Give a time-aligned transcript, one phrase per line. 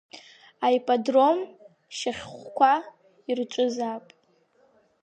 [0.65, 1.39] Аипподром
[1.97, 2.73] шьахәқәа
[3.29, 4.05] ирҿызаап.